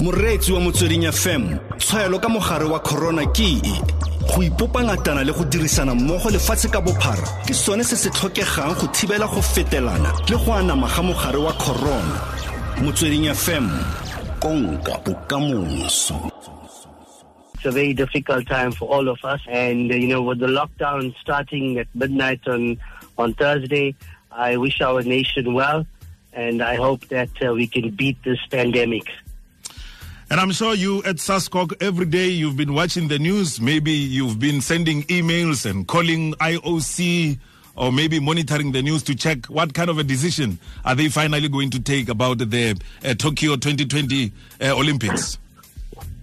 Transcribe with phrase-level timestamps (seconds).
[0.00, 3.82] moreetsi wa motsweding fm tshwaelo ka mogare wa corona ke e
[4.30, 8.74] go ipopa ngatana le go dirisana mmogo lefatshe ka bophara ke sone se se tlhokegang
[8.78, 12.16] go thibela go fetelana le go anama ga mogare wa corona
[12.82, 13.66] motsweding fm
[14.40, 16.30] konka bokamoso
[17.54, 19.40] It's a very difficult time for all of us.
[19.50, 22.78] And, you know, with the lockdown starting at midnight on,
[23.18, 23.96] on Thursday,
[24.30, 25.84] I wish our nation well.
[26.32, 29.02] And I hope that uh, we can beat this pandemic.
[30.30, 33.62] And I'm sure you at SASCOC every day you've been watching the news.
[33.62, 37.38] Maybe you've been sending emails and calling IOC
[37.76, 41.48] or maybe monitoring the news to check what kind of a decision are they finally
[41.48, 45.38] going to take about the uh, Tokyo 2020 uh, Olympics.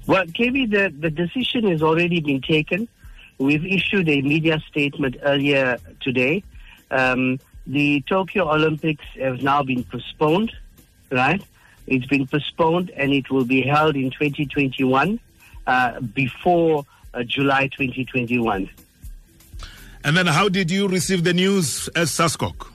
[0.05, 2.87] Well, KB, the, the decision has already been taken.
[3.39, 6.43] We've issued a media statement earlier today.
[6.91, 10.51] Um, the Tokyo Olympics have now been postponed,
[11.09, 11.41] right?
[11.87, 15.19] It's been postponed and it will be held in 2021
[15.67, 18.69] uh, before uh, July 2021.
[20.03, 22.67] And then how did you receive the news as SASCOC?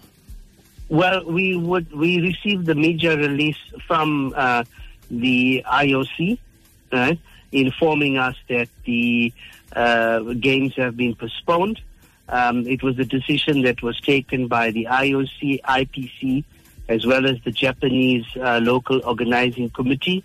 [0.89, 4.65] Well, we would we received the media release from uh,
[5.09, 6.39] the IOC,
[6.93, 7.19] right,
[7.53, 9.33] informing us that the
[9.73, 11.81] uh, games have been postponed.
[12.29, 16.45] Um, it was a decision that was taken by the IOC, IPC,
[16.91, 20.23] as well as the Japanese uh, local organizing committee,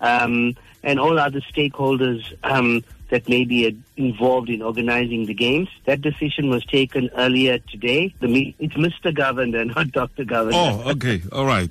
[0.00, 5.68] um, and all other stakeholders um, that may be involved in organizing the games.
[5.84, 8.14] That decision was taken earlier today.
[8.20, 9.14] The it's Mr.
[9.14, 10.24] Govender, not Dr.
[10.24, 10.52] Govender.
[10.86, 11.68] Oh, okay, all right.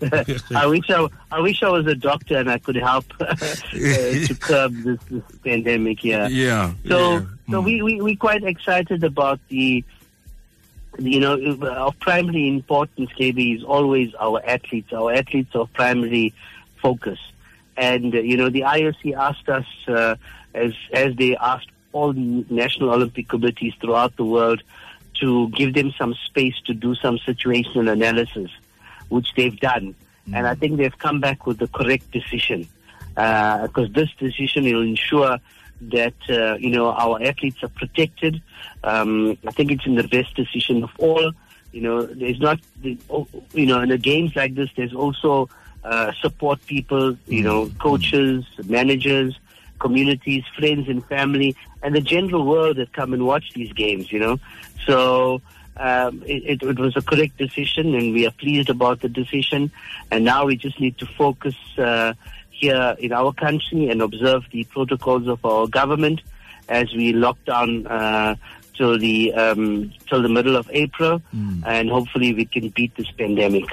[0.56, 4.38] I wish I, I wish I was a doctor and I could help uh, to
[4.40, 6.04] curb this, this pandemic.
[6.04, 6.28] Yeah.
[6.28, 6.74] Yeah.
[6.88, 7.20] So, yeah.
[7.52, 7.66] so Mm.
[7.66, 9.84] we we we quite excited about the.
[11.00, 14.92] You know, of primary importance, KB, is always our athletes.
[14.94, 16.34] Our athletes are primary
[16.82, 17.20] focus.
[17.78, 20.16] And, uh, you know, the IOC asked us, uh,
[20.54, 24.62] as, as they asked all the national Olympic committees throughout the world,
[25.22, 28.52] to give them some space to do some situational analysis,
[29.10, 29.96] which they've done.
[30.34, 32.68] And I think they've come back with the correct decision.
[33.16, 35.38] Because this decision will ensure
[35.82, 38.42] that, uh, you know, our athletes are protected.
[38.84, 41.32] Um, I think it's in the best decision of all.
[41.72, 42.60] You know, there's not,
[43.10, 45.50] oh, you know, in the games like this, there's also
[45.84, 49.40] uh, support people, you know, coaches, managers,
[49.80, 54.20] communities, friends and family, and the general world that come and watch these games, you
[54.20, 54.40] know.
[54.86, 55.42] So
[55.78, 59.72] um, it, it, it was a correct decision, and we are pleased about the decision.
[60.12, 62.14] And now we just need to focus uh,
[62.62, 66.22] here in our country and observe the protocols of our government
[66.70, 68.36] as we lock down uh,
[68.78, 71.22] till the um, till the middle of April,
[71.66, 73.66] and hopefully we can beat this pandemic.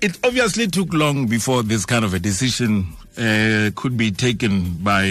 [0.00, 2.86] It obviously took long before this kind of a decision
[3.18, 5.04] uh, could be taken by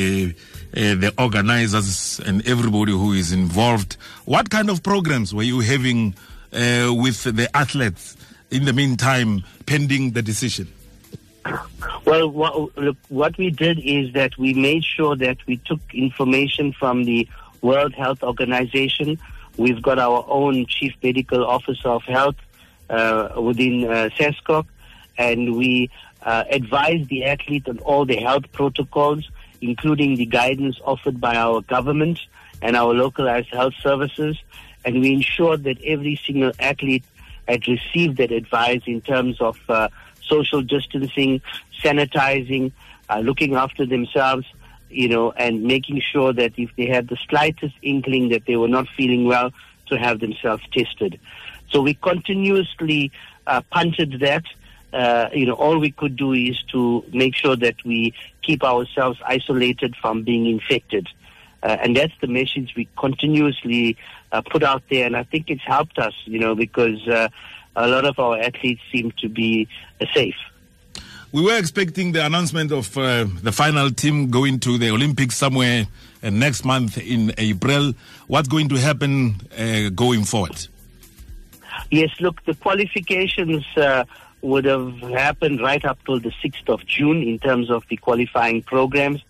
[0.76, 3.98] uh, the organizers and everybody who is involved.
[4.26, 6.16] What kind of programs were you having
[6.54, 8.16] uh, with the athletes
[8.52, 10.68] in the meantime, pending the decision?
[12.06, 16.74] Well, what, look, what we did is that we made sure that we took information
[16.74, 17.28] from the
[17.62, 19.20] World Health Organization.
[19.58, 22.36] We've got our own Chief Medical Officer of Health
[22.90, 24.66] uh, within uh, SASCOC,
[25.18, 25.90] and we
[26.24, 29.30] uh, advised the athlete on all the health protocols,
[29.62, 32.20] including the guidance offered by our government
[32.62, 34.38] and our localized health services.
[34.84, 37.04] And we ensured that every single athlete
[37.48, 39.90] had received that advice in terms of uh,
[40.28, 41.42] social distancing,
[41.84, 42.72] sanitizing,
[43.10, 44.46] uh, looking after themselves,
[44.90, 48.68] you know, and making sure that if they had the slightest inkling that they were
[48.68, 49.52] not feeling well,
[49.88, 51.20] to have themselves tested.
[51.70, 53.12] So we continuously
[53.48, 54.44] uh, punted that.
[54.94, 59.20] Uh, you know, all we could do is to make sure that we keep ourselves
[59.26, 61.08] isolated from being infected.
[61.62, 63.98] Uh, and that's the message we continuously
[64.32, 65.06] uh, put out there.
[65.06, 67.30] And I think it's helped us, you know, because uh,
[67.76, 69.68] a lot of our athletes seem to be
[70.02, 70.36] uh, safe.
[71.32, 75.86] We were expecting the announcement of uh, the final team going to the Olympics somewhere
[76.24, 77.94] uh, next month in April.
[78.28, 80.68] What's going to happen uh, going forward?
[81.92, 84.06] Yes, look, the qualifications uh,
[84.42, 88.62] would have happened right up till the 6th of June in terms of the qualifying
[88.62, 89.22] programs.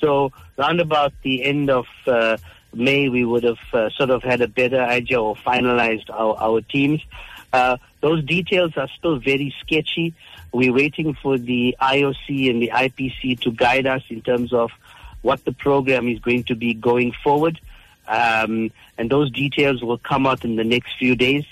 [0.00, 2.38] So, round about the end of uh,
[2.72, 6.60] May, we would have uh, sort of had a better idea or finalized our, our
[6.62, 7.02] teams.
[7.52, 10.14] Uh, those details are still very sketchy.
[10.52, 14.70] We're waiting for the IOC and the IPC to guide us in terms of
[15.22, 17.60] what the program is going to be going forward.
[18.08, 21.44] Um, and those details will come out in the next few days.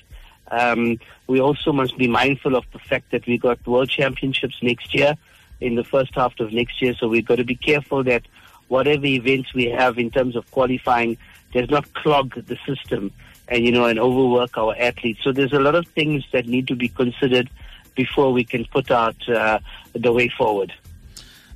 [0.51, 4.95] Um, we also must be mindful of the fact that we got world championships next
[4.95, 5.15] year.
[5.61, 6.95] in the first half of next year.
[6.95, 8.23] So we've got to be careful that
[8.69, 11.19] whatever events we have in terms of qualifying
[11.53, 13.13] does not clog the system
[13.49, 15.21] and you know and overwork our athletes.
[15.23, 17.49] So there's a lot of things that need to be considered
[17.95, 19.59] before we can put out uh,
[19.93, 20.73] the way forward.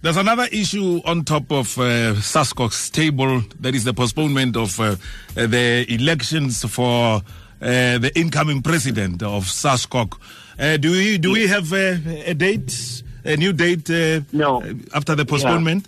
[0.02, 3.40] There's another issue on top of uh, SASCOC's table.
[3.60, 4.96] That is the postponement of uh,
[5.34, 7.22] the elections for
[7.62, 10.18] uh, the incoming president of SASCOC.
[10.58, 13.88] Uh, do we do we have a, a date, a new date?
[13.88, 14.60] Uh, No.
[14.92, 15.86] After the postponement.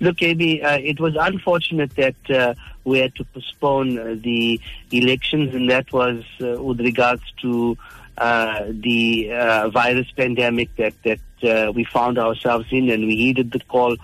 [0.00, 2.54] Look, Amy, uh, it was unfortunate that uh,
[2.84, 4.60] we had to postpone uh, the
[4.90, 7.76] elections, and that was uh, with regards to
[8.18, 9.28] uh, the
[9.72, 13.96] virus pandemic that that we found ourselves in, and we heeded the call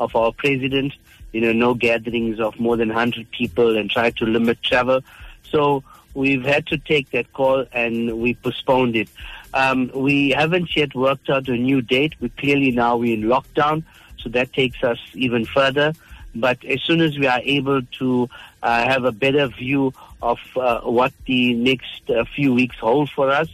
[0.00, 0.92] of our president.
[1.32, 5.02] You know, no gatherings of more than 100 people, and tried to limit travel.
[5.50, 9.08] So we've had to take that call, and we postponed it.
[9.52, 12.14] Um, we haven't yet worked out a new date.
[12.20, 13.84] We clearly now we're in lockdown
[14.18, 15.92] so that takes us even further.
[16.40, 18.28] But as soon as we are able to
[18.62, 19.92] uh, have a better view
[20.22, 23.48] of uh, what the next uh, few weeks hold for us,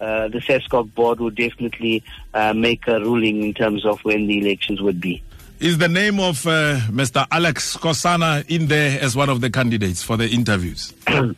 [0.00, 2.02] uh, the SASCOC board will definitely
[2.34, 5.22] uh, make a ruling in terms of when the elections would be.
[5.58, 7.26] Is the name of uh, Mr.
[7.30, 10.92] Aleck Skosana in there as one of the candidates for the interviews?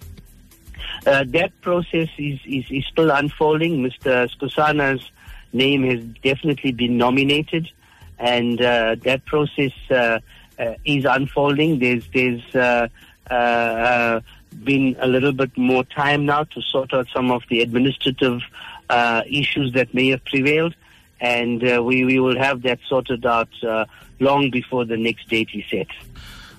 [1.07, 3.83] Uh, that process is, is, is still unfolding.
[3.83, 4.29] Mr.
[4.37, 5.11] Skosana's
[5.53, 7.71] name has definitely been nominated,
[8.19, 9.73] and uh, that process
[10.85, 11.79] is unfolding.
[11.79, 12.89] There's there's uh,
[13.31, 14.21] uh, uh,
[14.65, 18.41] been a little bit more time now to sort out some of the administrative
[18.91, 20.75] uh, issues that may have prevailed,
[21.21, 23.85] and uh, we, we will have that sorted out uh,
[24.21, 25.89] long before the next date is set.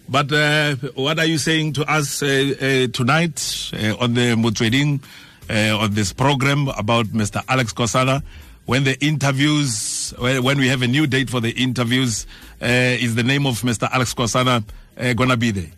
[0.07, 5.03] But uh, what are you saying to us uh, uh, tonight uh, on the Motsweding,
[5.49, 7.43] uh, on this program about Mr.
[7.47, 8.23] Aleck Skosana?
[8.65, 9.73] When the interviews,
[10.17, 12.25] when we have a new date for the interviews,
[12.61, 13.89] uh, is the name of Mr.
[13.91, 14.63] Aleck Skosana
[14.97, 15.71] uh, going to be there?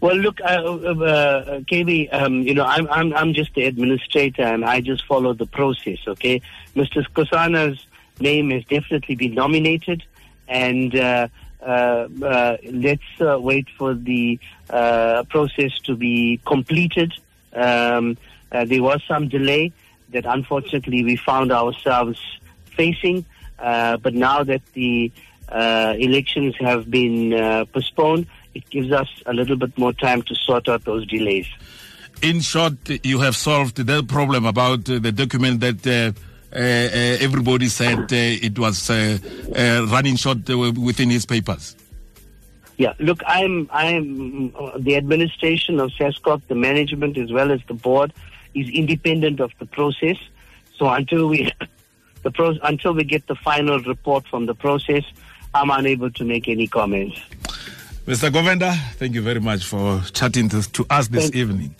[0.00, 4.64] Well, look, uh, uh, KB, um, you know, I'm, I'm, I'm just the administrator and
[4.64, 6.42] I just follow the process, okay?
[6.76, 7.06] Mr.
[7.08, 7.86] Skosana's
[8.20, 10.02] name has definitely been nominated
[10.46, 11.28] and uh,
[11.62, 14.38] uh, uh, let's uh, wait for the
[14.68, 17.14] uh, process to be completed.
[17.54, 18.18] Um,
[18.52, 19.72] uh, there was some delay
[20.10, 22.20] that unfortunately we found ourselves
[22.76, 23.24] facing,
[23.58, 25.10] uh, but now that the
[25.48, 30.34] uh, elections have been uh, postponed, it gives us a little bit more time to
[30.34, 31.46] sort out those delays.
[32.22, 32.74] In short,
[33.04, 36.18] you have solved the problem about uh, the document that uh,
[36.54, 36.58] uh,
[37.20, 39.18] everybody said uh, it was uh,
[39.56, 41.74] uh, running short within his papers.
[42.76, 48.12] Yeah, look, I'm I'm the administration of SASCOC, the management as well as the board
[48.54, 50.16] is independent of the process.
[50.76, 51.52] So until we
[52.24, 55.04] the pro- until we get the final report from the process,
[55.54, 57.20] I'm unable to make any comments.
[58.06, 58.30] Mr.
[58.30, 61.74] Govender, thank you very much for chatting to, to us this Thank- evening.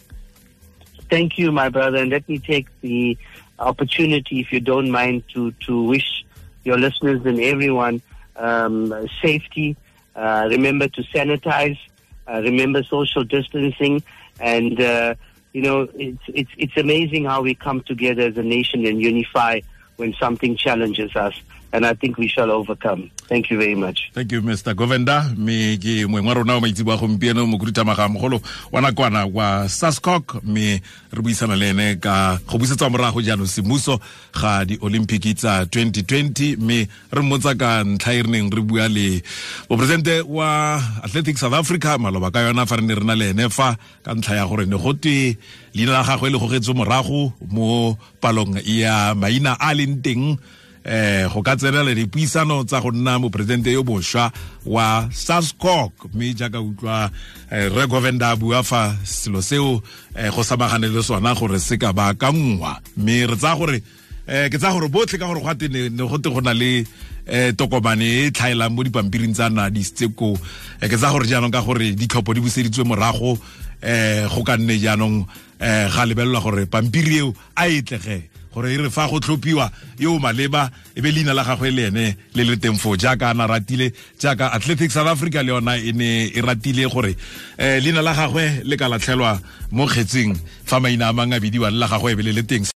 [1.11, 3.17] Thank you, my brother, and let me take the
[3.59, 6.25] opportunity, if you don't mind, to to wish
[6.65, 8.01] your listeners and everyone
[8.37, 8.93] um,
[9.23, 9.77] safety.
[10.17, 11.79] Uh, remember to sanitize.
[12.27, 14.03] Uh, remember social distancing,
[14.41, 15.15] and uh,
[15.53, 19.61] you know it's it's it's amazing how we come together as a nation and unify
[19.97, 21.35] when something challenges us,
[21.75, 23.11] and I think we shall overcome.
[23.27, 24.11] Thank you very much.
[24.15, 24.75] Thank you, Mr.
[24.79, 25.35] Govenda.
[25.37, 28.41] Me ke moeng wa rona o maitsi wa gompieno mokurutamaga mogolo
[28.71, 30.81] wa nakwana wa Sascock me
[31.11, 33.99] re buisana le ene ka go buisetsa morago jaanong semmuso
[34.33, 39.23] ga di-olympic tsa 2020 me re mmotsa ka ntlha e re neng re bua le
[39.71, 43.49] moporesidente wa athletics south africa maloba ka yona fa re ne re na le ene
[43.51, 45.35] fa ka ntlha ya gore ne gotwe
[45.75, 48.57] leina la gagwe le gogetswe morago mo palong.
[48.65, 50.39] Ya maina a leng teng
[50.85, 54.33] eh go ka tsenela dipuisano tsa go nna moporesidente yo bošwa
[54.69, 57.11] wa sascok mme jaaka utlwa
[57.51, 59.81] eh, re govenda bua fa selo seo
[60.17, 62.81] eh, go samagane le sona gore se ka ba ka ngwa.
[62.97, 63.83] Mme re tsaya gore
[64.29, 66.85] eh, ke tsaya gore botlhe ka gore go ate ne gote go na le
[67.27, 70.37] eh, tokomane e tlhaelang mo dipampiring tsa nadisitse ko
[70.81, 73.39] eh, ke tsaya gore jaanong ka gore ditlhopho di buseditswe morago
[73.83, 75.27] eh go ka nne jaanong
[75.61, 80.19] eh ga lebelelwa gore pampiri eo a etlege gore e re fa go tlhophiwa yo
[80.19, 82.97] maleba e be leina la gagwe le ene le le teng foo.
[82.97, 87.17] Jaaka a na ratile jaaka athletics south africa le yona e ne e ratile gore
[87.59, 89.41] eh leina la gagwe le ka latlhelwa
[89.73, 92.65] mo kgetseng fa maina a mangwe a bidiwang la gagwe e be le le teng